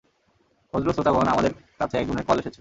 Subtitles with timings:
[0.73, 2.59] ভদ্র শ্রোতাগণ, আমাদের কাছে একজনের কল এসেছে।